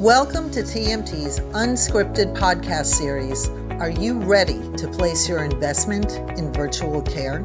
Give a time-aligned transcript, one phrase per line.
[0.00, 3.50] Welcome to TMT's unscripted podcast series.
[3.82, 7.40] Are you ready to place your investment in virtual care?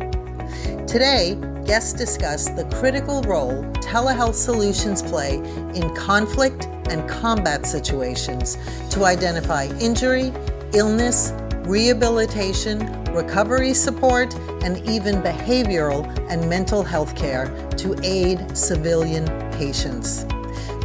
[0.87, 5.35] Today, guests discuss the critical role telehealth solutions play
[5.75, 8.57] in conflict and combat situations
[8.89, 10.31] to identify injury,
[10.71, 11.33] illness,
[11.65, 12.79] rehabilitation,
[13.11, 14.33] recovery support,
[14.63, 20.25] and even behavioral and mental health care to aid civilian patients.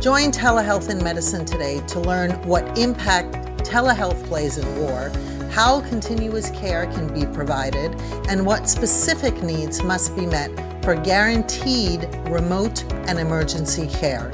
[0.01, 3.35] Join Telehealth in Medicine today to learn what impact
[3.67, 5.13] telehealth plays in war,
[5.51, 7.95] how continuous care can be provided,
[8.27, 10.51] and what specific needs must be met
[10.83, 14.31] for guaranteed remote and emergency care.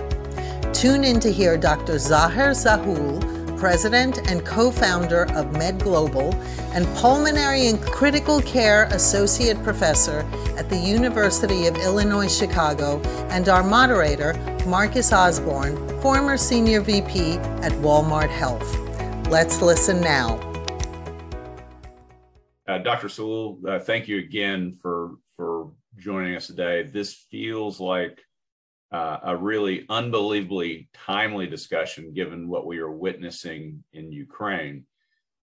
[0.72, 1.94] Tune in to hear Dr.
[1.94, 6.34] Zaher Sahloul, President and co founder of MedGlobal,
[6.74, 10.20] and Pulmonary and Critical Care Associate Professor
[10.56, 13.00] at the University of Illinois Chicago,
[13.30, 14.34] and our moderator,
[14.66, 18.76] Marcus Osborne, former Senior VP at Walmart Health.
[19.28, 20.38] Let's listen now.
[22.68, 23.08] Uh, Dr.
[23.08, 26.82] Sahloul, uh, thank you again for for joining us today.
[26.82, 28.25] This feels like
[28.92, 34.84] uh, a really unbelievably timely discussion given what we are witnessing in Ukraine.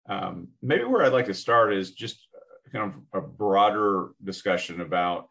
[0.08, 2.27] Um, maybe where I'd like to start is just
[2.72, 5.27] kind of a broader discussion about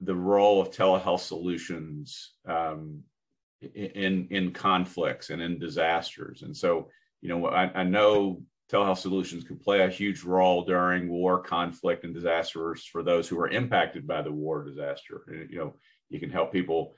[0.00, 3.02] the role of telehealth solutions um,
[3.74, 6.42] in in conflicts and in disasters.
[6.42, 11.08] And so, you know, I, I, know telehealth solutions can play a huge role during
[11.08, 15.22] war, conflict, and disasters for those who are impacted by the war disaster.
[15.50, 15.74] You know,
[16.08, 16.94] you can help people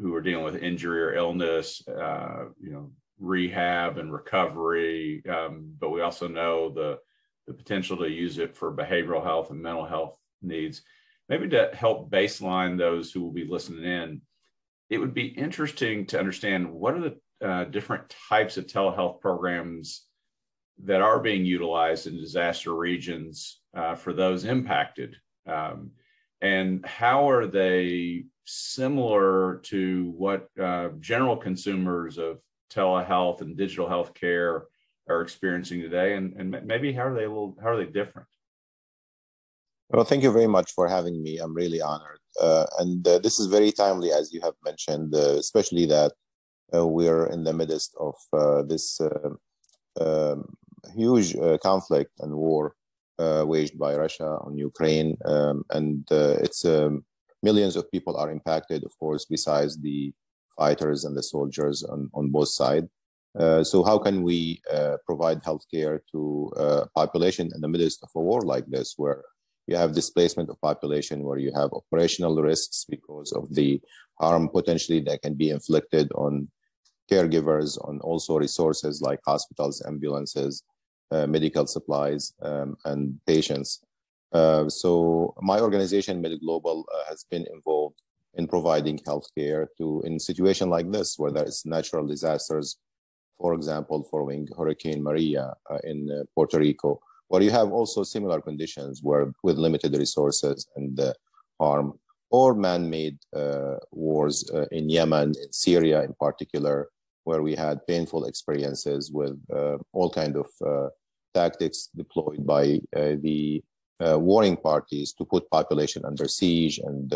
[0.00, 5.22] who are dealing with injury or illness, uh, you know, rehab and recovery.
[5.28, 6.98] Um, but we also know the
[7.46, 10.82] the potential to use it for behavioral health and mental health needs.
[11.30, 14.20] Maybe to help baseline those who will be listening in,
[14.90, 20.04] it would be interesting to understand what are the uh, different types of telehealth programs
[20.84, 25.16] that are being utilized in disaster regions uh, for those impacted.
[25.46, 25.92] Um,
[26.40, 32.38] and how are they similar to what uh, general consumers of
[32.70, 34.64] telehealth and digital health care
[35.08, 38.26] are experiencing today and, and maybe how are they a little how are they different?
[39.90, 41.38] Well thank you very much for having me.
[41.38, 42.20] I'm really honored.
[42.40, 46.12] Uh, and uh, this is very timely as you have mentioned uh, especially that
[46.74, 49.30] uh, we're in the midst of uh, this uh,
[50.00, 50.44] um,
[50.96, 52.74] huge conflict and war
[53.18, 55.16] waged by russia on ukraine.
[55.24, 57.04] Um, and it's um,
[57.42, 60.12] millions of people are impacted of course besides the
[60.56, 62.88] fighters and the soldiers on, on both sides
[63.38, 68.08] uh, so how can we uh, provide healthcare to uh, population in the midst of
[68.16, 69.22] a war like this, where
[69.66, 73.80] you have displacement of population, where you have operational risks because of the
[74.18, 76.48] harm potentially that can be inflicted on
[77.10, 80.64] caregivers, on also resources like hospitals, ambulances,
[81.10, 83.84] uh, medical supplies, um, and patients.
[84.32, 88.02] Uh, so my organization, MedGlobal, uh, has been involved
[88.34, 92.78] in providing healthcare to in situation like this, where there is natural disasters
[93.38, 98.40] for example, following Hurricane Maria uh, in uh, Puerto Rico, where you have also similar
[98.40, 101.12] conditions where with limited resources and uh,
[101.60, 101.98] harm,
[102.30, 103.18] or man-made
[103.90, 106.88] wars in Yemen, in Syria in particular,
[107.24, 109.38] where we had painful experiences with
[109.92, 110.90] all kind of
[111.32, 113.62] tactics deployed by the
[114.00, 117.12] warring parties to put population under siege and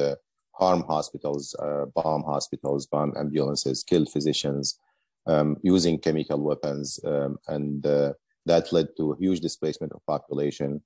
[0.53, 1.55] harm hospitals,
[1.95, 4.79] bomb hospitals, bomb ambulances, kill physicians,
[5.27, 8.13] um, using chemical weapons, um, and uh,
[8.47, 10.83] that led to a huge displacement of population.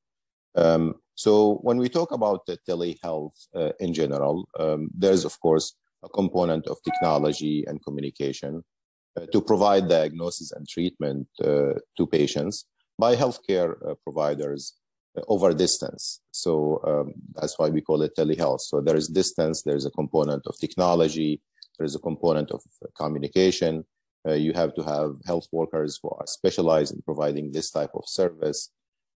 [0.55, 5.75] Um, so when we talk about the telehealth uh, in general, um, there's of course
[6.03, 8.63] a component of technology and communication
[9.17, 12.67] uh, to provide diagnosis and treatment uh, to patients
[12.99, 14.86] by healthcare uh, providers uh,
[15.29, 16.21] over distance.
[16.31, 18.61] So um, that's why we call it telehealth.
[18.61, 21.41] So there is distance, there's a component of technology,
[21.79, 22.63] there's a component of
[22.97, 23.85] communication,
[24.27, 28.05] uh, you have to have health workers who are specialized in providing this type of
[28.07, 28.71] service.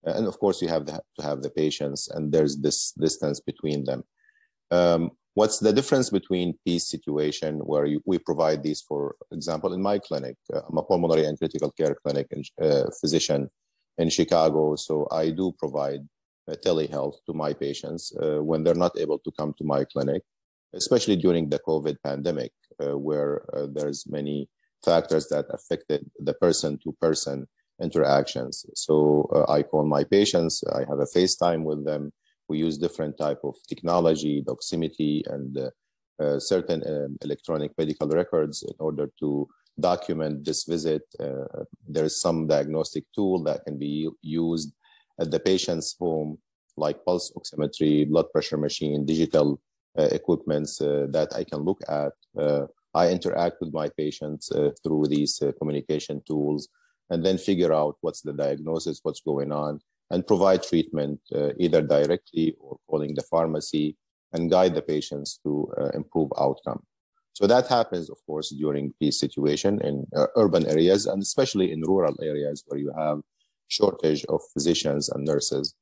[0.07, 3.85] Uh, and of course, you have to have the patients, and there's this distance between
[3.85, 4.05] them.
[4.71, 9.81] Um, what's the difference between peace situation where you, we provide these, for example, in
[9.81, 10.37] my clinic?
[10.53, 13.49] Uh, I'm a pulmonary and critical care clinic and uh, physician
[13.99, 16.01] in Chicago, so I do provide
[16.49, 20.23] uh, telehealth to my patients uh, when they're not able to come to my clinic,
[20.75, 23.43] especially during the COVID pandemic, where
[23.75, 24.49] there's many
[24.85, 27.47] factors that affected the person to person
[27.83, 28.67] interactions.
[28.75, 32.13] So uh, I call my patients, I have a FaceTime with them.
[32.49, 35.71] We use different type of technology, Doximity, and uh,
[36.23, 39.49] uh, certain um, electronic medical records in order to
[39.81, 41.03] document this visit.
[41.21, 44.73] Uh, there is some diagnostic tool that can be used
[45.21, 46.39] at the patient's home,
[46.77, 49.61] like pulse oximetry, blood pressure machine, digital
[49.99, 52.13] uh, equipments uh, that I can look at.
[52.39, 56.69] Uh, I interact with my patients uh, through these communication tools
[57.11, 59.81] and then figure out what's the diagnosis, what's going on,
[60.11, 61.21] and provide treatment
[61.59, 63.97] either directly or calling the pharmacy
[64.33, 66.83] and guide the patients to improve outcome.
[67.39, 71.83] So that happens, of course, during peace situation in uh, urban areas and especially in
[71.83, 73.21] rural areas where you have
[73.69, 75.77] shortage of physicians and nurses.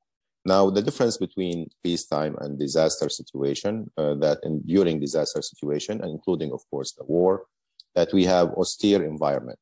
[0.44, 6.52] Now, the difference between peacetime and disaster situation, uh, that in, during disaster situation, including,
[6.52, 7.46] of course, the war,
[7.94, 9.58] that we have austere environment.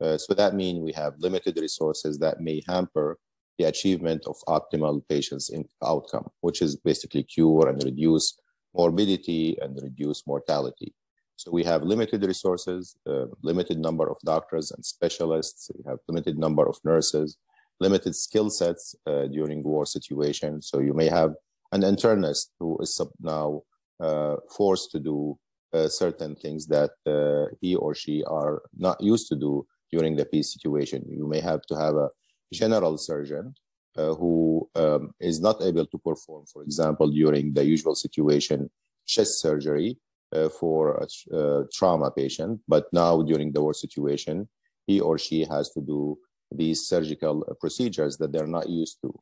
[0.00, 3.18] Uh, so that means we have limited resources that may hamper
[3.56, 8.36] the achievement of optimal patients' outcome, which is basically cure and reduce
[8.74, 10.92] morbidity and reduce mortality.
[11.40, 15.70] So we have limited resources, uh, limited number of doctors and specialists.
[15.74, 17.38] We have limited number of nurses,
[17.80, 20.60] limited skill sets uh, during war situation.
[20.60, 21.32] So you may have
[21.72, 23.62] an internist who is now
[24.00, 25.38] uh, forced to do
[25.72, 30.26] uh, certain things that uh, he or she are not used to do during the
[30.26, 31.06] peace situation.
[31.08, 32.10] You may have to have a
[32.52, 33.54] general surgeon
[33.96, 38.68] uh, who um, is not able to perform, for example, during the usual situation,
[39.06, 39.96] chest surgery,
[40.58, 44.48] for a, a, trauma patient, but now during the war situation,
[44.86, 46.18] he or she has to do
[46.52, 49.12] these surgical procedures that they're not used to.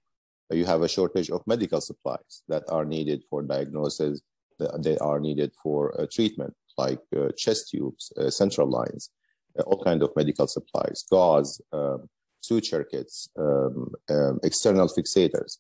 [0.51, 4.21] You have a shortage of medical supplies that are needed for diagnosis,
[4.59, 9.11] that are needed for uh, treatment, like uh, chest tubes, uh, central lines,
[9.59, 12.09] uh, all kind of medical supplies, gauze, um,
[12.41, 15.59] suture kits, um, um, external fixators.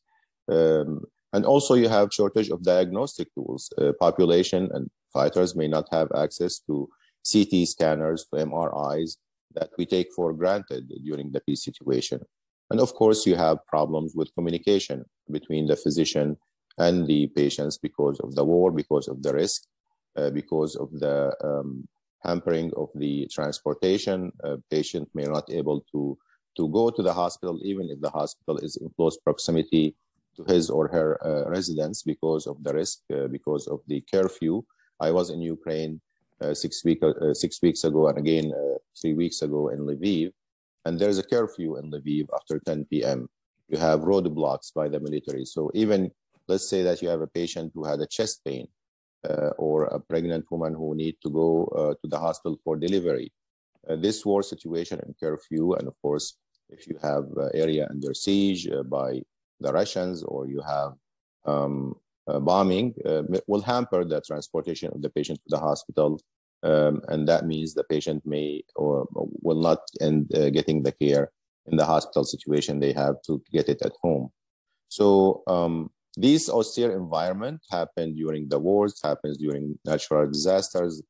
[0.51, 1.05] Um,
[1.35, 3.71] and also you have shortage of diagnostic tools.
[3.77, 6.89] Uh, population and fighters may not have access to
[7.31, 9.17] CT scanners, to MRIs
[9.55, 12.21] that we take for granted during the peace situation.
[12.71, 16.37] And of course, you have problems with communication between the physician
[16.77, 19.63] and the patients because of the war, because of the risk,
[20.17, 21.89] uh, because of the um,
[22.21, 24.33] hampering of the transportation.
[24.45, 26.19] A patient may not able to,
[26.57, 29.97] to go to the hospital, even if the hospital is in close proximity
[30.37, 34.63] to his or her uh, residence because of the risk, uh, because of the curfew.
[35.01, 36.01] I was in Ukraine
[36.41, 40.33] uh, six, week, uh, six weeks ago and again uh, three weeks ago in Lviv.
[40.85, 43.29] And there's a curfew in Lviv after 10 p.m.
[43.69, 45.45] You have roadblocks by the military.
[45.45, 46.11] So even
[46.47, 48.69] let's say that you have a patient who had a chest pain
[49.29, 53.33] uh, or a pregnant woman who need to go uh, to the hospital for delivery.
[53.89, 56.37] Uh, this war situation and curfew, and of course,
[56.71, 57.25] if you have
[57.55, 59.23] area under siege by
[59.61, 60.93] the Russians or you have
[61.47, 62.08] um, uh,
[62.39, 66.21] bombing uh, will hamper the transportation of the patient to the hospital.
[66.63, 69.07] Um, and that means the patient may or
[69.43, 71.31] will not end uh, getting the care
[71.71, 72.81] in the hospital situation.
[72.81, 74.31] They have to get it at home.
[74.89, 75.91] So um,
[76.51, 81.03] austere environment happen during the wars, happens during natural disasters.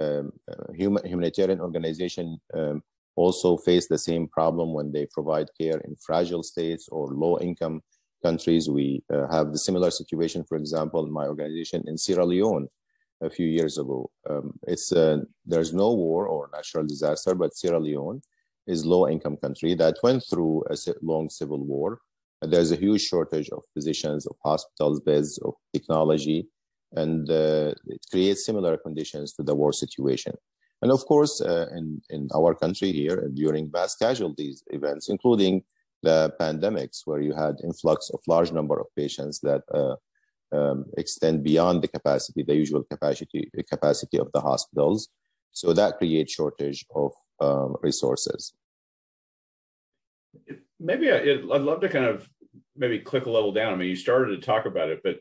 [0.00, 2.82] Um, uh, human, humanitarian organization um,
[3.16, 7.80] also face the same problem when they provide care in fragile states or low income
[8.26, 8.64] countries.
[8.80, 12.66] We uh, have the similar situation, for example, in my organization in Sierra Leone
[13.28, 13.98] a few years ago.
[14.30, 15.18] Um, it's uh,
[15.52, 18.20] there's no war or natural disaster, but Sierra Leone
[18.66, 21.90] is low income country that went through a long civil war.
[22.52, 26.40] There's a huge shortage of physicians, of hospitals, beds, of technology,
[27.02, 30.34] and uh, it creates similar conditions to the war situation.
[30.82, 35.62] And of course, uh, in, in our country here, during mass casualties events, including
[36.04, 39.96] the pandemics where you had influx of large number of patients that uh,
[40.56, 45.08] um, extend beyond the capacity, the usual capacity capacity of the hospitals.
[45.52, 48.54] So that creates shortage of um, resources.
[50.78, 52.28] Maybe I, would love to kind of
[52.76, 53.72] maybe click a level down.
[53.72, 55.20] I mean, you started to talk about it, but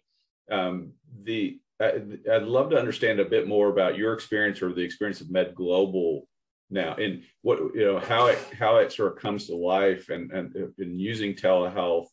[0.52, 5.22] um, the I'd love to understand a bit more about your experience or the experience
[5.22, 6.22] of MedGlobal
[6.70, 6.96] now.
[6.96, 10.56] And what you know how it how it sort of comes to life and and
[10.78, 12.08] in using telehealth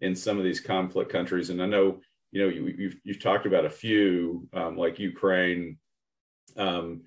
[0.00, 1.50] in some of these conflict countries.
[1.50, 2.00] And i know
[2.30, 5.78] you know you, have you've, you've talked about a few um, like ukraine
[6.56, 7.02] um,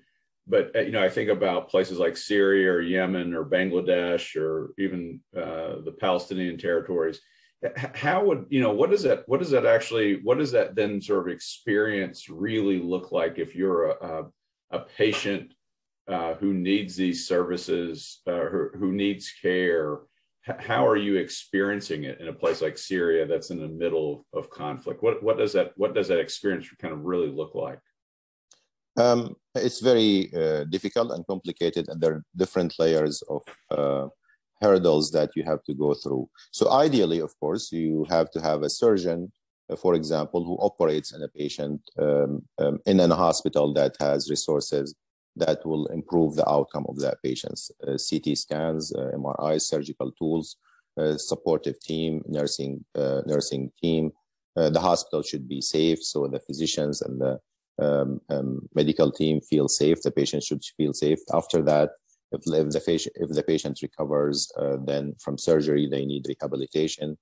[0.46, 4.72] but uh, you know i think about places like syria or yemen or bangladesh or
[4.78, 7.20] even uh, the palestinian territories.
[7.94, 11.00] How would you know what does that what does that actually what does that then
[11.00, 14.06] sort of experience really look like if you're a,
[14.72, 15.54] a, a patient
[16.08, 20.00] uh, who needs these services, uh, who, who needs care,
[20.42, 24.50] how are you experiencing it in a place like Syria that's in the middle of
[24.50, 25.02] conflict?
[25.02, 27.78] What what does that what does that experience kind of really look like?
[28.96, 34.08] Um, it's very uh, difficult and complicated, and there are different layers of uh,
[34.60, 36.28] hurdles that you have to go through.
[36.50, 39.30] So, ideally, of course, you have to have a surgeon,
[39.70, 44.28] uh, for example, who operates in a patient um, um, in a hospital that has
[44.28, 44.94] resources
[45.36, 50.56] that will improve the outcome of that patient's uh, CT scans, uh, MRIs, surgical tools,
[50.98, 52.84] uh, supportive team, nursing
[53.26, 54.12] nursing team.
[54.54, 57.38] the hospital should be safe, so the physicians and the
[57.80, 60.02] um, um, medical team feel safe.
[60.02, 61.20] The patient should feel safe.
[61.32, 61.90] After that,
[62.32, 67.18] if, if the patient if the patient recovers, uh, then from surgery they need rehabilitation.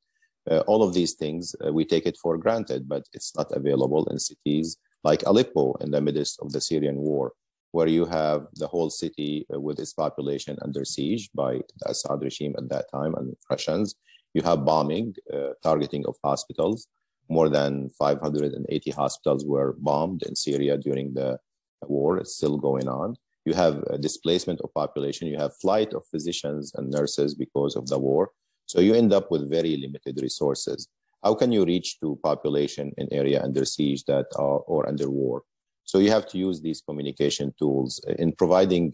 [0.51, 4.07] Uh, all of these things uh, we take it for granted, but it's not available
[4.07, 7.33] in cities like Aleppo in the midst of the Syrian war,
[7.73, 12.23] where you have the whole city uh, with its population under siege by the Assad
[12.23, 13.95] regime at that time and Russians.
[14.35, 16.89] You have bombing, uh, targeting of hospitals
[17.31, 21.39] more than 580 hospitals were bombed in Syria during the
[21.83, 22.19] war.
[22.19, 23.17] It's still going on.
[23.47, 25.29] You have displacement of population.
[25.29, 28.31] You have flight of physicians and nurses because of the war.
[28.67, 30.89] So you end up with very limited resources.
[31.25, 35.43] How can you reach to population in area under siege that are or under war?
[35.91, 37.91] So you have to use these communication tools
[38.23, 38.85] in providing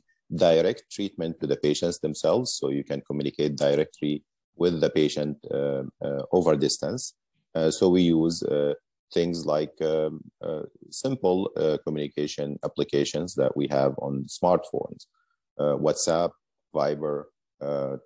[0.47, 2.49] direct treatment to the patients themselves.
[2.59, 4.15] So you can communicate directly
[4.63, 7.03] with the patient uh, uh, over distance
[7.57, 8.75] uh, so we use uh,
[9.15, 11.51] things like um, uh, simple
[11.85, 15.07] communication applications that we have on smartphones,
[15.59, 16.33] WhatsApp,
[16.75, 17.25] Viber,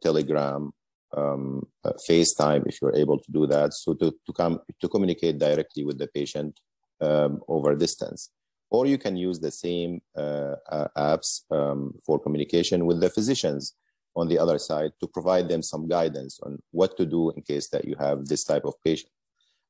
[0.02, 0.70] Telegram,
[1.16, 3.74] um, uh, FaceTime if you're able to do that.
[3.74, 6.60] So to, to come to communicate directly with the patient
[7.00, 8.30] um, over distance.
[8.70, 10.54] Or you can use the same uh,
[10.96, 13.74] apps um, for communication with the physicians
[14.16, 17.68] on the other side to provide them some guidance on what to do in case
[17.68, 19.10] that you have this type of patient.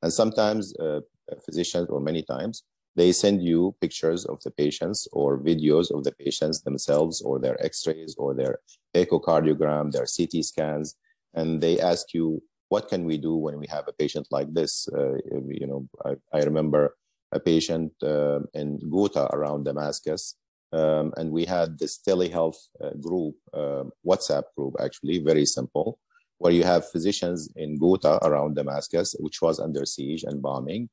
[0.03, 1.01] And sometimes uh,
[1.45, 2.65] physicians, or many times,
[2.97, 7.63] they send you pictures of the patients or videos of the patients themselves or their
[7.65, 8.59] x-rays or their
[8.95, 10.97] echocardiogram, their CT scans,
[11.35, 14.89] and they ask you, what can we do when we have a patient like this?
[14.89, 15.15] Uh,
[15.49, 16.97] you know, I, I, remember
[17.33, 20.37] a patient uh, in Ghouta around Damascus,
[20.73, 25.99] um, and we had this telehealth uh, group, uh, WhatsApp group, actually, very simple
[26.41, 30.89] where you have physicians in Ghouta around Damascus, which was under siege and bombing,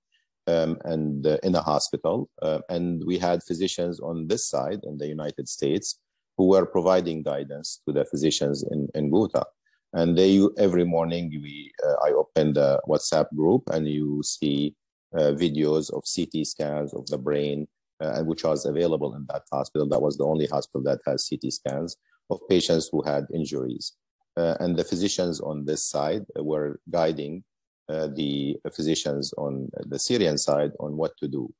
[0.45, 2.29] um, and uh, in a hospital.
[2.41, 5.99] Uh, and we had physicians on this side in the United States
[6.37, 9.45] who were providing guidance to the physicians in, in Ghouta.
[9.93, 14.75] And they every morning we uh, I open the WhatsApp group and you see
[15.17, 17.67] videos of CT scans of the brain,
[17.99, 19.87] uh, which was available in that hospital.
[19.87, 21.97] That was the only hospital that has CT scans
[22.29, 23.93] of patients who had injuries
[24.37, 27.43] uh, and the physicians on this side were guiding
[27.89, 31.51] uh, the physicians on the Syrian side on what to do.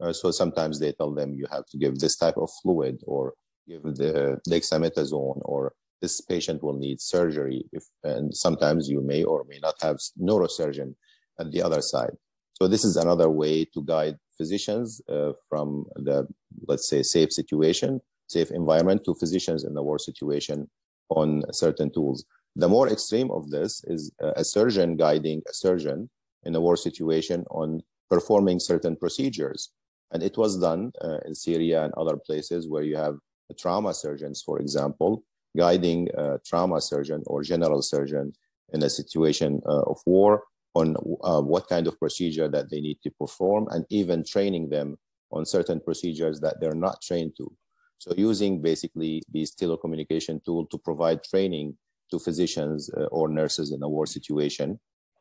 [0.00, 3.34] Uh, so sometimes they tell them you have to give this type of fluid or
[3.68, 9.44] give the dexamethasone or this patient will need surgery if, and sometimes you may or
[9.48, 10.92] may not have neurosurgeon
[11.38, 12.16] at the other side
[12.54, 16.26] so this is another way to guide physicians uh, from the
[16.66, 20.68] let's say safe situation safe environment to physicians in the war situation
[21.10, 22.24] on certain tools.
[22.56, 26.08] The more extreme of this is a surgeon guiding a surgeon
[26.44, 29.70] in a war situation on performing certain procedures.
[30.12, 33.16] And it was done uh, in Syria and other places where you have
[33.58, 35.24] trauma surgeons, for example,
[35.56, 38.32] guiding a trauma surgeon or general surgeon
[38.72, 40.44] in a situation uh, of war
[40.74, 44.96] on uh, what kind of procedure that they need to perform and even training them
[45.30, 47.50] on certain procedures that they're not trained to.
[47.98, 51.76] So using basically these telecommunication tool to provide training
[52.10, 54.78] to physicians uh, or nurses in a war situation.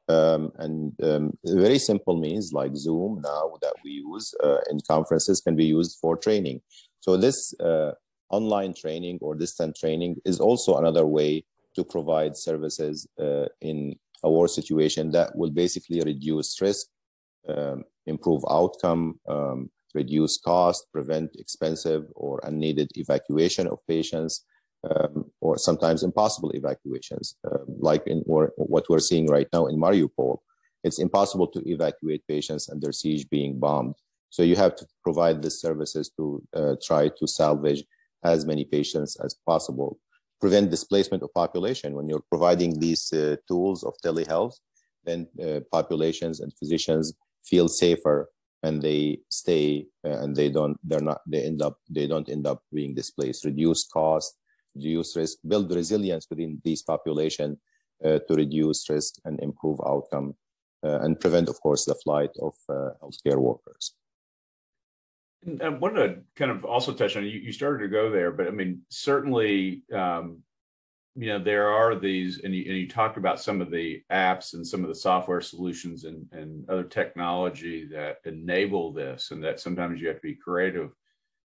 [0.10, 5.40] Um, and um, very simple means like Zoom now that we use uh, in conferences
[5.40, 6.62] can be used for training.
[7.00, 7.92] So this uh,
[8.30, 11.46] online training or distant training is also another way
[11.76, 16.88] to provide services uh, in a war situation that will basically reduce risk,
[17.48, 24.46] um, improve outcome, um, reduce cost, prevent expensive or unneeded evacuation of patients,
[24.90, 29.78] um, or sometimes impossible evacuations, uh, like in or what we're seeing right now in
[29.78, 30.40] Mariupol.
[30.84, 33.96] It's impossible to evacuate patients under siege being bombed.
[34.30, 37.84] So you have to provide the services to uh, try to salvage
[38.24, 40.00] as many patients as possible.
[40.44, 41.96] Prevent displacement of population.
[41.96, 44.56] When you're providing these uh, tools of telehealth,
[45.06, 47.14] then uh, populations and physicians
[47.46, 48.30] feel safer
[48.62, 52.46] and they stay uh, and they don't they're not they end up they don't end
[52.46, 54.32] up being displaced reduce cost
[54.76, 57.58] reduce risk build resilience within these population
[58.06, 60.34] uh, to reduce risk and improve outcome
[60.86, 63.94] uh, and prevent of course the flight of uh, healthcare workers
[65.62, 67.32] I wanted to kind of also touch on you.
[67.32, 70.40] You started to go there, but I mean, certainly, um,
[71.16, 74.54] you know, there are these, and you, and you talked about some of the apps
[74.54, 79.60] and some of the software solutions and, and other technology that enable this, and that
[79.60, 80.92] sometimes you have to be creative.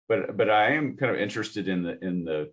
[0.08, 2.50] But but I am kind of interested in the in the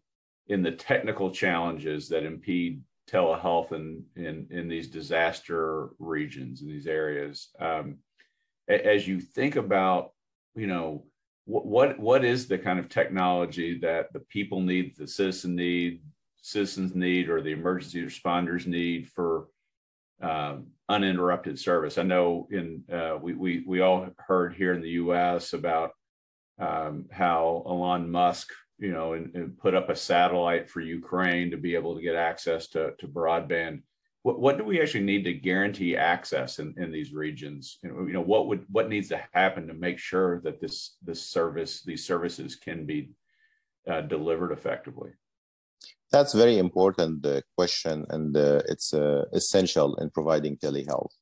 [0.47, 6.87] in the technical challenges that impede telehealth in in, in these disaster regions in these
[6.87, 7.49] areas.
[7.59, 7.99] Um,
[8.67, 10.11] as you think about,
[10.55, 11.05] you know,
[11.47, 16.01] what, what is the kind of technology that the people need, the citizen need,
[16.41, 19.47] citizens need, or the emergency responders need for
[20.21, 21.97] um, uninterrupted service?
[21.97, 25.53] I know in uh, we we we all heard here in the U.S.
[25.53, 25.91] about
[26.59, 28.49] um, how Elon Musk
[28.79, 32.15] you know, and, and, put up a satellite for Ukraine to be able to get
[32.15, 33.81] access to, to broadband.
[34.27, 37.79] What, what do we actually need to guarantee access in, in these regions?
[37.81, 41.81] You know, what would what needs to happen to make sure that this this service
[41.89, 42.99] these services can be
[43.89, 45.11] uh, delivered effectively?
[46.11, 51.13] That's very important uh, question, and uh, it's uh, essential in providing telehealth.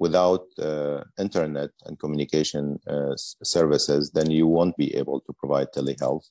[0.00, 3.14] Without uh, internet and communication uh,
[3.56, 6.26] services, then you won't be able to provide telehealth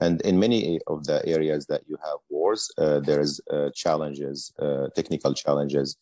[0.00, 4.88] and in many of the areas that you have wars, uh, there's uh, challenges, uh,
[4.94, 5.96] technical challenges,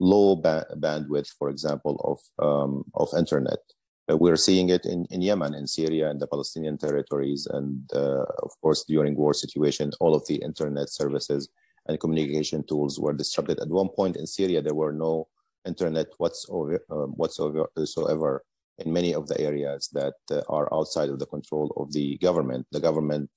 [0.00, 3.58] low ba- bandwidth, for example, of um, of internet.
[4.10, 8.24] Uh, we're seeing it in, in Yemen, in Syria, and the Palestinian territories, and uh,
[8.42, 11.48] of course during war situation, all of the internet services
[11.86, 13.60] and communication tools were disrupted.
[13.60, 15.28] At one point in Syria, there were no
[15.66, 18.42] internet whatsoever, um, whatsoever
[18.78, 22.66] in many of the areas that uh, are outside of the control of the government.
[22.72, 23.30] The government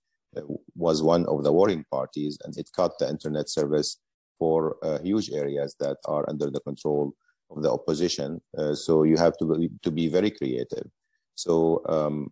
[0.76, 3.98] was one of the warring parties, and it cut the internet service
[4.40, 7.14] for uh, huge areas that are under the control
[7.52, 8.42] of the opposition.
[8.58, 10.88] Uh, so you have to be, to be very creative.
[11.36, 12.32] So um,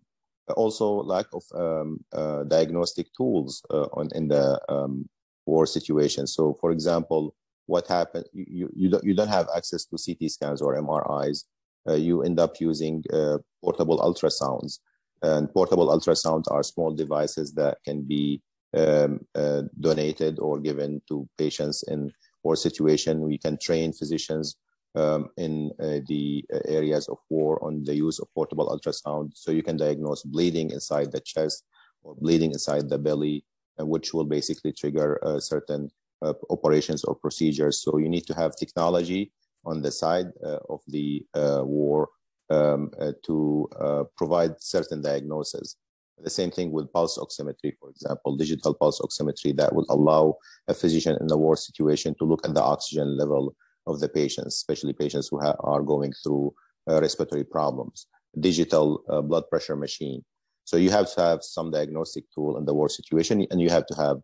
[0.56, 5.08] also lack of um, uh, diagnostic tools uh, on in the um,
[5.46, 6.26] war situation.
[6.26, 7.34] So for example,
[7.66, 8.26] what happened?
[8.32, 11.44] You you don't you don't have access to CT scans or MRIs.
[11.88, 14.80] Uh, you end up using uh, portable ultrasounds.
[15.22, 18.42] And portable ultrasound are small devices that can be
[18.76, 23.20] um, uh, donated or given to patients in war situation.
[23.20, 24.56] We can train physicians
[24.94, 29.32] um, in uh, the areas of war on the use of portable ultrasound.
[29.34, 31.64] So you can diagnose bleeding inside the chest
[32.02, 33.44] or bleeding inside the belly,
[33.80, 35.90] uh, which will basically trigger uh, certain
[36.22, 37.82] uh, operations or procedures.
[37.82, 39.32] So you need to have technology
[39.64, 42.08] on the side uh, of the war
[42.50, 45.76] um, uh, to uh, provide certain diagnoses.
[46.22, 50.36] The same thing with pulse oximetry, for example, digital pulse oximetry that will allow
[50.68, 53.54] a physician in a war situation to look at the oxygen level
[53.86, 56.52] of the patients, especially patients who are going through
[56.90, 58.06] uh, respiratory problems.
[58.38, 60.22] Digital uh, blood pressure machine.
[60.64, 63.86] So you have to have some diagnostic tool in the war situation, and you have
[63.86, 64.18] to have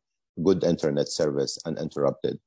[0.45, 2.39] good internet service uninterrupted.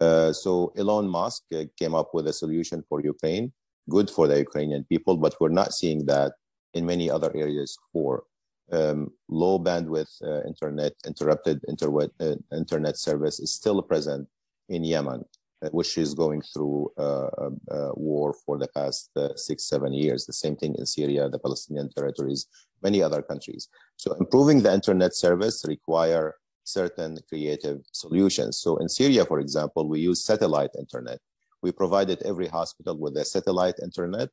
[0.00, 3.52] Uh, so Elon Musk uh, came up with a solution for Ukraine
[3.88, 6.32] good for the Ukrainian people, but we're not seeing that
[6.74, 8.24] in many other areas for
[8.72, 14.26] um, low bandwidth uh, internet, interrupted internet, uh, internet service is still present
[14.68, 15.24] in Yemen,
[15.62, 17.28] uh, which is going through uh,
[17.70, 20.24] a, war for the past uh, six, seven years.
[20.24, 22.46] The same thing in Syria, the Palestinian territories,
[22.82, 23.68] many other countries.
[23.96, 28.56] So improving the internet service require certain creative solutions.
[28.58, 31.20] So in Syria, for example, we use satellite internet
[31.62, 34.28] we provided every hospital with a satellite internet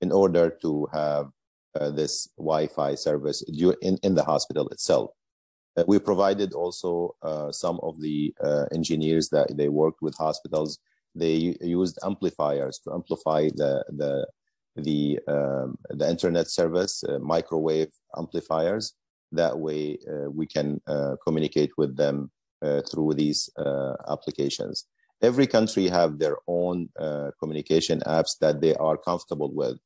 [0.00, 1.26] in order to have
[1.78, 3.42] uh, this Wi-Fi service
[3.82, 5.10] in, in the hospital itself.
[5.76, 10.78] Uh, we provided also uh, some of the uh, engineers that they worked with hospitals.
[11.14, 14.26] They used amplifiers to amplify the the
[14.76, 18.94] the um, the internet service, uh, microwave amplifiers.
[19.30, 20.80] That way, uh, we can
[21.24, 22.30] communicate with them
[22.90, 23.50] through these
[24.08, 24.86] applications
[25.22, 29.78] every country have their own uh, communication apps that they are comfortable with.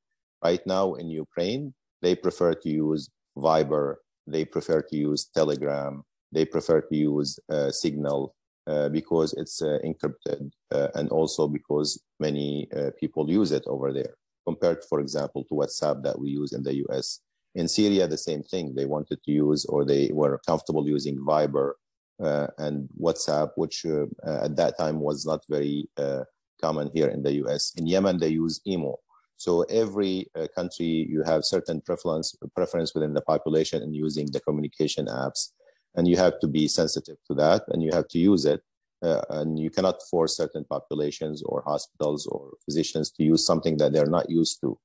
[0.44, 3.96] Right now in ukraine they prefer to use viber
[4.26, 8.34] they prefer to use telegram they prefer to use uh, signal
[8.66, 13.92] uh, because it's uh, encrypted uh, and also because many uh, people use it over
[13.92, 14.14] there.
[14.46, 17.20] Compared for example to whatsapp that we use in the us
[17.54, 18.74] in syria the same thing.
[18.74, 21.72] They wanted to use or they were comfortable using viber
[22.18, 26.24] and WhatsApp, which uh, at that time was not very uh,
[26.60, 27.72] common here in the US.
[27.76, 28.96] In Yemen, they use Imo.
[29.36, 34.40] So every uh, country, you have certain preference preference within the population in using the
[34.40, 35.50] communication apps,
[35.94, 38.62] and you have to be sensitive to that, and you have to use it.
[39.02, 43.92] Uh, and you cannot force certain populations or hospitals or physicians to use something that
[43.92, 44.78] they're not used to.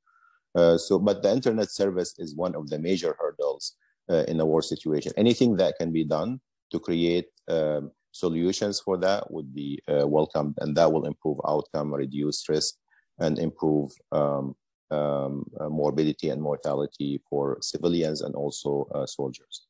[0.53, 3.77] Uh, so, but the internet service is one of the major hurdles
[4.09, 5.13] uh, in a war situation.
[5.15, 6.41] Anything that can be done
[6.71, 11.93] to create um, solutions for that would be uh, welcomed, and that will improve outcome,
[11.93, 12.75] reduce risk,
[13.19, 14.55] and improve um,
[14.91, 19.67] um, uh, morbidity and mortality for civilians and also uh, soldiers.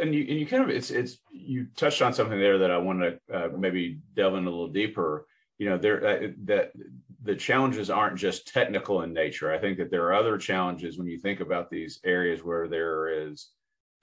[0.00, 2.78] And you and you kind of it's it's you touched on something there that I
[2.78, 5.26] want to uh, maybe delve in a little deeper.
[5.58, 6.72] You know, there uh, that
[7.22, 9.52] the challenges aren't just technical in nature.
[9.52, 13.08] I think that there are other challenges when you think about these areas where there
[13.08, 13.50] is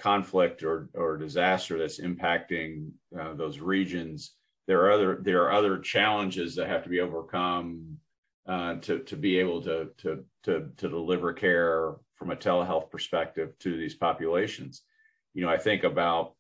[0.02, 4.36] conflict or or disaster that's impacting uh, those regions.
[4.68, 7.98] There are other there are other challenges that have to be overcome
[8.48, 13.58] uh, to to be able to to to to deliver care from a telehealth perspective
[13.60, 14.82] to these populations.
[15.34, 16.34] You know, I think about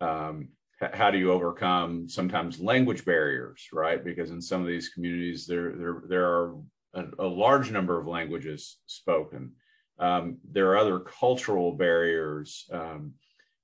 [0.00, 0.48] um,
[0.80, 4.04] how do you overcome sometimes language barriers, right?
[4.04, 6.56] Because in some of these communities, there there there are
[6.94, 9.52] a, a large number of languages spoken.
[9.98, 12.66] Um, there are other cultural barriers.
[12.72, 13.12] Um,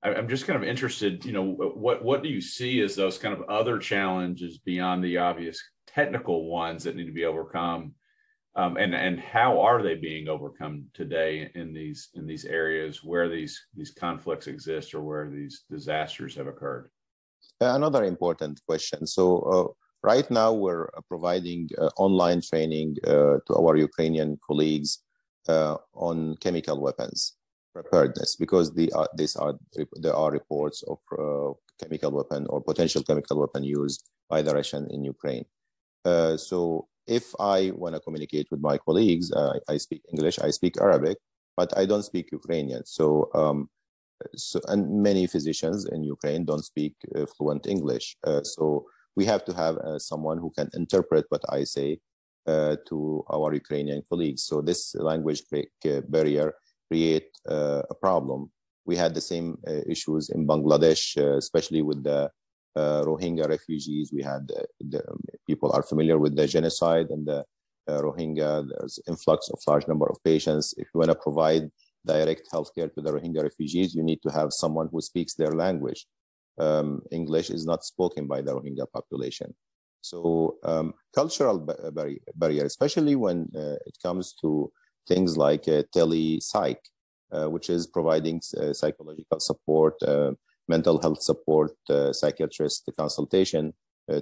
[0.03, 1.25] I, am just kind of interested.
[1.25, 5.17] You know, what what do you see as those kind of other challenges beyond the
[5.17, 7.93] obvious technical ones that need to be overcome?
[8.55, 13.29] Um, and and how are they being overcome today in these in these areas where
[13.29, 16.89] these these conflicts exist or where these disasters have occurred?
[17.59, 19.05] Another important question.
[19.05, 19.67] So uh,
[20.03, 25.03] right now we're providing uh, online training uh, to our Ukrainian colleagues
[25.47, 27.35] on chemical weapons
[27.73, 29.53] preparedness because the, uh, these are
[29.95, 34.87] there are reports of uh, chemical weapon or potential chemical weapon used by the Russian
[34.91, 35.45] in Ukraine.
[36.37, 39.31] so if I want to communicate with my colleagues,
[39.67, 41.17] I speak English, I speak Arabic,
[41.57, 42.85] but I don't speak Ukrainian.
[42.85, 43.69] So um,
[44.35, 48.17] so, and many physicians in Ukraine don't speak uh, fluent English.
[48.23, 51.99] Uh, so we have to have uh, someone who can interpret what I say
[52.47, 54.43] uh, to our Ukrainian colleagues.
[54.43, 55.43] So this language
[56.09, 56.53] barrier
[56.89, 58.51] create uh, a problem.
[58.85, 62.29] We had the same uh, issues in Bangladesh, especially with the
[62.75, 64.11] Rohingya refugees.
[64.11, 64.47] We had
[64.79, 65.03] the,
[65.45, 67.45] people are familiar with the genocide and the
[67.87, 68.69] Rohingya.
[68.69, 70.73] There's influx of large number of patients.
[70.77, 71.69] If you want to provide
[72.05, 76.07] direct healthcare to the Rohingya refugees, you need to have someone who speaks their language.
[76.57, 79.53] Um, English is not spoken by the Rohingya population.
[80.01, 84.71] So um, cultural barrier, barrier, especially when uh, it comes to
[85.07, 86.77] things like uh, telepsych,
[87.31, 90.31] uh, which is providing uh, psychological support, uh,
[90.67, 93.73] mental health support, uh, psychiatrist consultation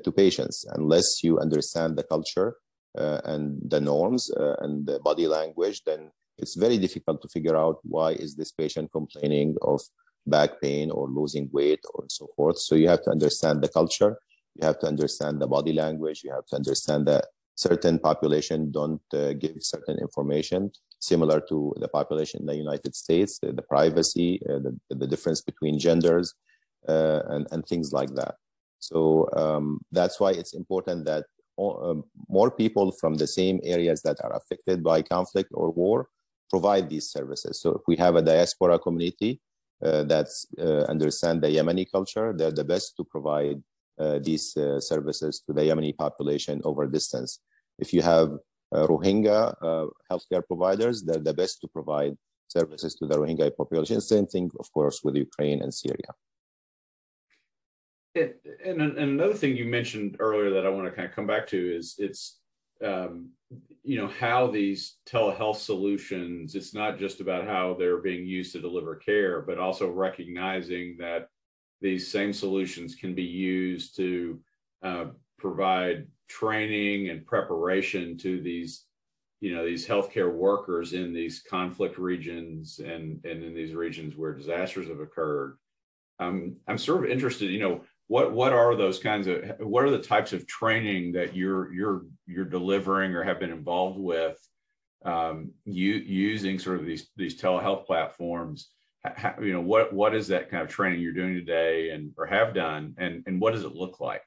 [0.03, 0.67] to patients.
[0.75, 2.57] Unless you understand the culture
[2.93, 8.11] and the norms and the body language, then it's very difficult to figure out why
[8.11, 9.81] is this patient complaining of
[10.27, 12.59] back pain or losing weight or so forth.
[12.59, 14.19] So you have to understand the culture,
[14.59, 19.01] you have to understand the body language, you have to understand that certain population don't
[19.13, 24.41] uh, give certain information similar to the population in the United States, the, the privacy,
[24.49, 26.33] uh, the, the difference between genders,
[26.87, 28.35] uh, and, and things like that.
[28.79, 31.25] So um, that's why it's important that
[31.57, 36.07] all, um, more people from the same areas that are affected by conflict or war
[36.49, 37.61] provide these services.
[37.61, 39.41] So if we have a diaspora community
[39.83, 40.27] uh, that
[40.59, 43.68] uh, understand the Yemeni culture, they're the best to provide uh,
[44.19, 47.39] these uh, services to the Yemeni population over distance.
[47.77, 48.29] If you have
[48.73, 52.15] uh, Rohingya uh, healthcare providers, they're the best to provide
[52.47, 54.01] services to the Rohingya population.
[54.01, 56.11] Same thing, of course, with Ukraine and Syria.
[58.15, 58.33] And,
[58.65, 61.47] and, and another thing you mentioned earlier that I want to kind of come back
[61.47, 62.39] to is it's
[62.83, 63.29] um,
[63.83, 68.61] you know how these telehealth solutions it's not just about how they're being used to
[68.61, 71.27] deliver care but also recognizing that
[71.81, 74.39] these same solutions can be used to
[74.83, 75.05] uh,
[75.37, 78.85] provide training and preparation to these
[79.41, 84.33] you know these healthcare workers in these conflict regions and and in these regions where
[84.33, 85.57] disasters have occurred.
[86.21, 89.89] Um, i'm sort of interested you know what what are those kinds of what are
[89.89, 94.37] the types of training that you're you're you're delivering or have been involved with
[95.05, 98.71] um, you using sort of these these telehealth platforms
[99.03, 102.25] How, you know what what is that kind of training you're doing today and or
[102.25, 104.25] have done and and what does it look like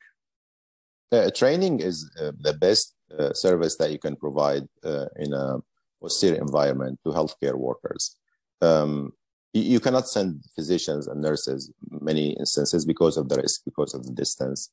[1.13, 5.59] uh, training is uh, the best uh, service that you can provide uh, in a
[6.03, 8.17] austere environment to healthcare workers
[8.63, 9.13] um,
[9.53, 14.13] you cannot send physicians and nurses many instances because of the risk, because of the
[14.13, 14.71] distance.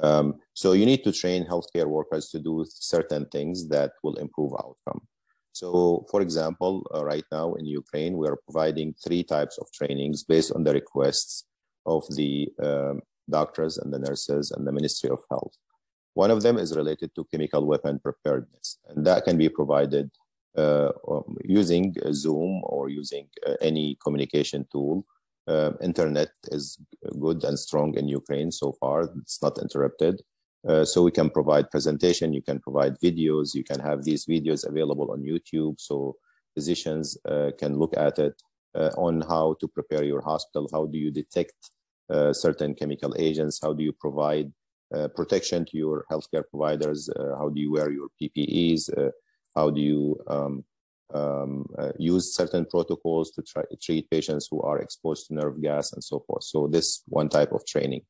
[0.00, 4.52] Um, so you need to train healthcare workers to do certain things that will improve
[4.52, 5.06] outcome.
[5.60, 10.22] So, for example, uh, right now in Ukraine, we are providing three types of trainings
[10.22, 11.46] based on the requests
[11.84, 15.54] of the um, doctors and the nurses and the Ministry of Health.
[16.14, 20.06] One of them is related to chemical weapon preparedness, and that can be provided
[20.56, 25.04] uh, um, using Zoom or using uh, any communication tool.
[25.48, 26.78] Uh, internet is
[27.18, 29.10] good and strong in Ukraine so far.
[29.22, 30.22] It's not interrupted.
[30.66, 34.66] Uh, so we can provide presentation, you can provide videos, you can have these videos
[34.66, 36.16] available on YouTube so
[36.54, 38.34] physicians uh, can look at it
[38.74, 41.54] uh, on how to prepare your hospital, how do you detect
[42.32, 44.50] certain chemical agents, how do you provide
[45.14, 48.88] protection to your healthcare providers, how do you wear your PPEs,
[49.54, 50.64] how do you um,
[51.14, 55.92] um, uh, use certain protocols to try, treat patients who are exposed to nerve gas
[55.92, 56.44] and so forth.
[56.44, 58.02] So this one type of training.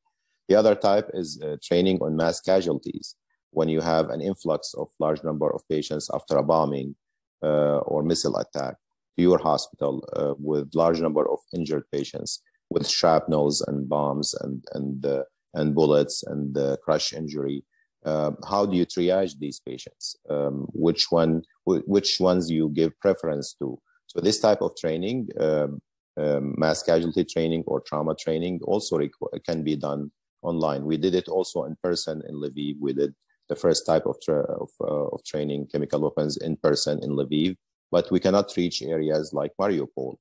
[0.49, 3.15] The other type is uh, training on mass casualties.
[3.51, 6.95] When you have an influx of large number of patients after a bombing
[7.43, 8.75] uh, or missile attack
[9.15, 14.63] to your hospital uh, with large number of injured patients with shrapnels and bombs and
[14.73, 15.23] and uh,
[15.55, 17.63] and bullets and crush injury,
[18.05, 20.15] uh, how do you triage these patients?
[20.29, 23.79] Um, which one, which ones you give preference to?
[24.07, 25.81] So this type of training, um,
[26.17, 28.99] um, mass casualty training or trauma training, also
[29.43, 30.85] can be done online.
[30.85, 32.75] We did it also in person in Lviv.
[32.79, 33.13] We did
[33.49, 37.57] the first type of tra- of, uh, of training chemical weapons in person in Lviv,
[37.91, 40.15] but we cannot reach areas like Mariupol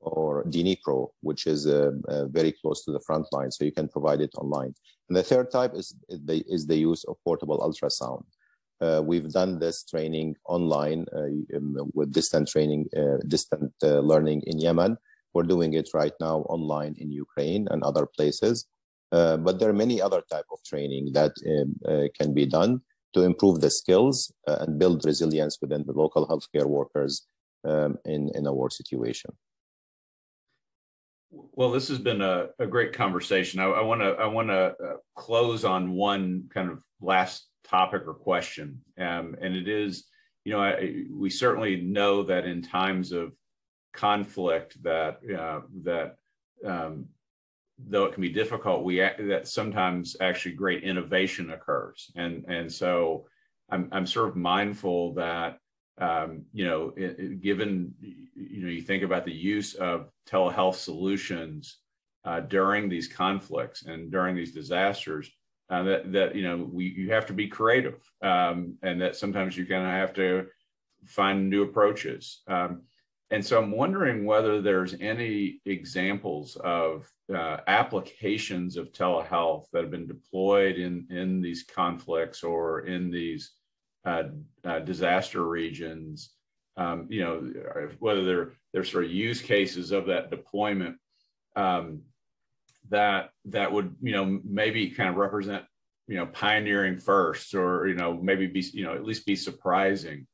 [0.00, 3.88] or Dnipro, which is uh, uh, very close to the front line, so you can
[3.88, 4.74] provide it online.
[5.08, 8.24] And the third type is the, is the use of portable ultrasound.
[8.80, 14.58] Uh, we've done this training online uh, um, with distant training, uh, distant learning in
[14.58, 14.98] Yemen.
[15.34, 18.66] We're doing it right now online in Ukraine and other places.
[19.12, 22.80] But there are many other type of training that um, can be done
[23.14, 27.26] to improve the skills and build resilience within the local healthcare workers
[27.64, 29.30] um, in, in a war situation.
[31.30, 33.60] Well, this has been a, a great conversation.
[33.60, 38.14] I want to I want to uh, close on one kind of last topic or
[38.14, 40.04] question, um, and it is,
[40.44, 43.32] you know, I, we certainly know that in times of
[43.94, 46.16] conflict, that uh, that
[46.66, 47.06] um,
[47.78, 52.72] though it can be difficult, we act, that sometimes actually great innovation occurs, and and
[52.72, 53.26] so
[53.70, 55.58] I'm I'm sort of mindful that
[55.98, 60.76] um, you know, it, it, given you know, you think about the use of telehealth
[60.76, 61.78] solutions
[62.24, 65.30] uh, during these conflicts and during these disasters,
[65.70, 69.56] uh, that that you know, we you have to be creative, um, and that sometimes
[69.56, 70.46] you're going to have to
[71.06, 72.42] find new approaches.
[72.46, 72.82] Um,
[73.32, 79.90] and so, I'm wondering whether there's any examples of uh, applications of telehealth that have
[79.90, 83.52] been deployed in in these conflicts or in these
[84.04, 84.24] uh,
[84.64, 86.34] uh, disaster regions,
[86.76, 90.96] um, you know, whether they're, they're sort of use cases of that deployment
[91.56, 92.02] um,
[92.90, 95.64] that that would, you know, maybe kind of represent,
[96.06, 100.26] you know, pioneering first, or you know, maybe be, you know, at least be surprising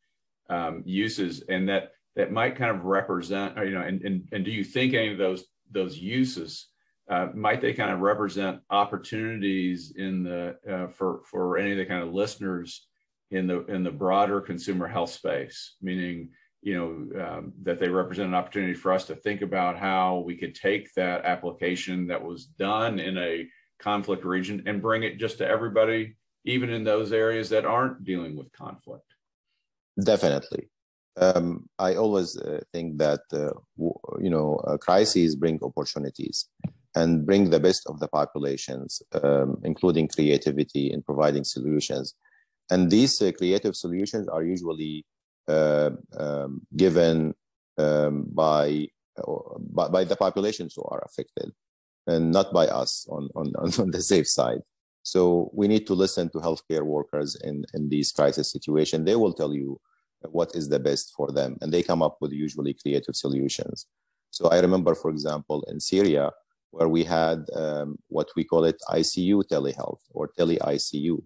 [0.50, 4.50] um, uses, and that that might kind of represent, you know, and and, and do
[4.50, 6.66] you think any of those those uses
[7.08, 11.86] uh, might they kind of represent opportunities in the uh, for for any of the
[11.86, 12.86] kind of listeners
[13.30, 18.28] in the in the broader consumer health space, meaning you know um, that they represent
[18.28, 22.46] an opportunity for us to think about how we could take that application that was
[22.46, 23.46] done in a
[23.78, 28.36] conflict region and bring it just to everybody, even in those areas that aren't dealing
[28.36, 29.04] with conflict.
[30.02, 30.68] Definitely.
[31.20, 33.50] Um, I always uh, think that uh,
[34.20, 36.48] you know uh, crises bring opportunities
[36.94, 42.14] and bring the best of the populations, um, including creativity in providing solutions
[42.70, 45.04] and these uh, creative solutions are usually
[45.48, 47.34] uh, um, given
[47.78, 48.88] um, by,
[49.72, 51.52] by, by the populations who are affected
[52.06, 54.60] and not by us on, on, on the safe side.
[55.02, 59.06] So we need to listen to healthcare workers in, in these crisis situations.
[59.06, 59.80] They will tell you
[60.22, 63.86] what is the best for them, and they come up with usually creative solutions.
[64.30, 66.32] So I remember, for example, in Syria,
[66.70, 71.22] where we had um, what we call it ICU telehealth or tele ICU,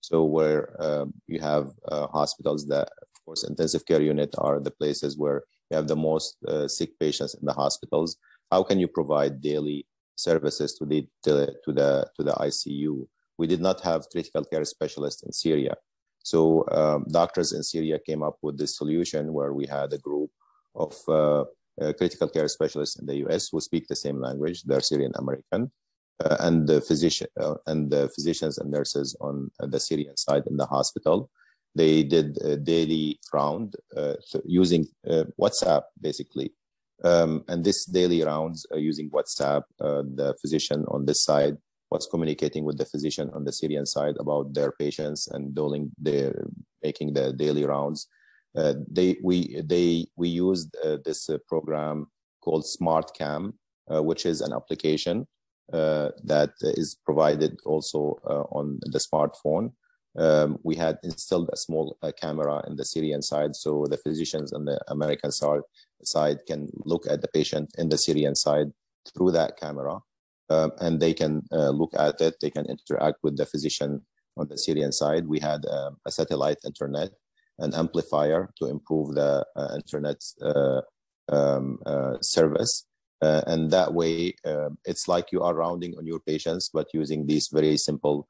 [0.00, 4.70] so where um, you have uh, hospitals that, of course, intensive care unit are the
[4.70, 8.16] places where you have the most uh, sick patients in the hospitals.
[8.50, 13.06] How can you provide daily services to the to, to the to the ICU?
[13.38, 15.76] We did not have critical care specialists in Syria,
[16.22, 20.30] so um, doctors in Syria came up with this solution where we had a group
[20.74, 21.44] of uh,
[21.80, 24.62] uh critical care specialists in the US who speak the same language.
[24.62, 25.70] They're Syrian American
[26.24, 30.56] uh, and the physician uh, and the physicians and nurses on the Syrian side in
[30.56, 31.30] the hospital.
[31.74, 34.86] They did a daily round uh, using
[35.40, 36.52] WhatsApp, basically.
[37.02, 41.56] Um, and this daily rounds using WhatsApp, the physician on this side
[41.92, 46.20] was communicating with the physician on the Syrian side about their patients and doing the
[46.86, 48.00] making the daily rounds.
[48.54, 52.06] uh, they we they we used uh, this uh, program
[52.40, 53.54] called SmartCam,
[53.92, 55.26] uh, which is an application
[55.72, 59.72] uh, that is provided also uh, on the smartphone.
[60.18, 64.66] Um, we had installed a small camera in the Syrian side, so the physicians on
[64.66, 65.62] the American side
[66.04, 68.70] side can look at the patient in the Syrian side
[69.08, 70.00] through that camera,
[70.52, 72.34] um, and they can look at it.
[72.40, 73.90] They can interact with the physician
[74.36, 75.26] on the Syrian side.
[75.26, 77.10] We had um, a satellite internet
[77.58, 80.80] an amplifier to improve the uh, internet uh,
[81.28, 82.86] um, uh, service.
[83.20, 87.48] and that way, um, it's like you are rounding on your patients, but using these
[87.52, 88.26] very simple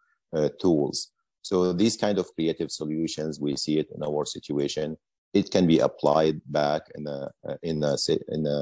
[0.61, 1.11] tools.
[1.43, 4.97] So these kind of creative solutions, we see it in our situation.
[5.33, 7.31] It can be applied back in a
[7.63, 7.97] in a
[8.29, 8.59] in a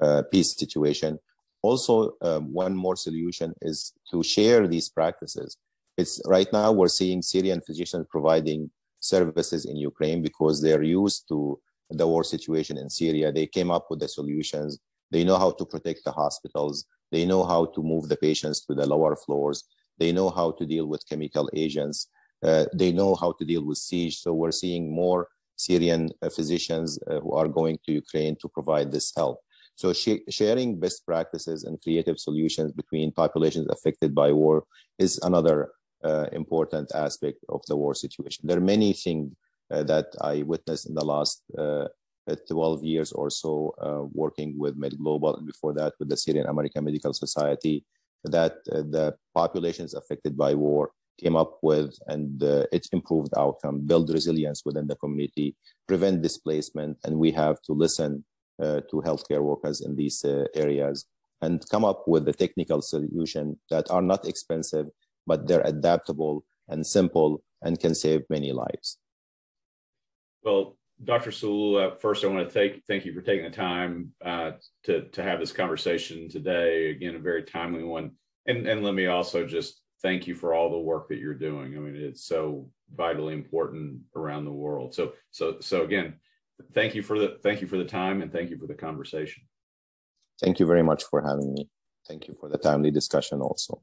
[0.00, 1.18] uh, peace situation.
[1.62, 5.56] Also, um, one more solution is to share these practices.
[5.96, 11.60] It's right now we're seeing Syrian physicians providing services in Ukraine because they're used to
[11.90, 13.32] the war situation in Syria.
[13.32, 14.78] They came up with the solutions.
[15.10, 16.84] They know how to protect the hospitals.
[17.10, 19.64] They know how to move the patients to the lower floors.
[19.98, 22.08] They know how to deal with chemical agents.
[22.42, 24.20] Uh, they know how to deal with siege.
[24.20, 28.92] So we're seeing more Syrian uh, physicians uh, who are going to Ukraine to provide
[28.92, 29.40] this help.
[29.78, 34.64] So sh- sharing best practices and creative solutions between populations affected by war
[34.98, 35.70] is another
[36.04, 38.48] uh, important aspect of the war situation.
[38.48, 39.32] There are many things
[39.70, 41.86] uh, that I witnessed in the last uh,
[42.48, 43.74] 12 years or so
[44.12, 47.84] working with MedGlobal and before that with the Syrian American Medical Society
[48.24, 54.10] that the populations affected by war came up with and uh, it improved outcome build
[54.10, 59.80] resilience within the community prevent displacement and we have to listen uh, to healthcare workers
[59.80, 61.06] in these uh, areas
[61.40, 64.86] and come up with the technical solution that are not expensive
[65.28, 68.98] but they're adaptable and simple and can save many lives.
[70.42, 71.30] Well, Dr.
[71.30, 74.52] Sahloul, uh, first I want to thank thank you for taking the time uh,
[74.84, 76.90] to to have this conversation today.
[76.90, 78.12] Again, a very timely one,
[78.46, 81.76] and and let me also just thank you for all the work that you're doing.
[81.76, 84.92] I mean, it's so vitally important around the world.
[84.94, 86.14] So so so again,
[86.72, 89.42] thank you for the thank you for the time and thank you for the conversation.
[90.40, 91.68] Thank you very much for having me.
[92.06, 93.82] Thank you for the timely discussion also.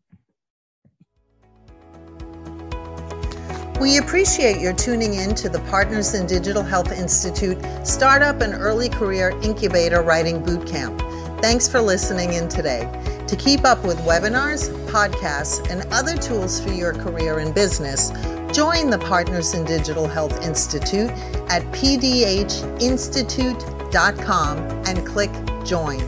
[3.79, 8.87] We appreciate your tuning in to the Partners in Digital Health Institute Startup and Early
[8.87, 10.97] Career Incubator Writing Bootcamp.
[11.41, 12.89] Thanks for listening in today.
[13.27, 18.11] To keep up with webinars, podcasts, and other tools for your career and business,
[18.55, 21.11] join the Partners in Digital Health Institute
[21.49, 25.31] at pdhinstitute.com and click
[25.65, 25.99] Join.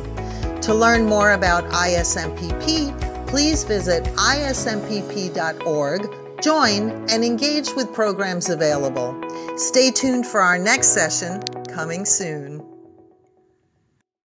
[0.62, 6.10] To learn more about ISMPP, please visit ismpp.org
[6.42, 9.20] Join and engage with programs available.
[9.58, 11.42] Stay tuned for our next session
[11.74, 12.67] coming soon.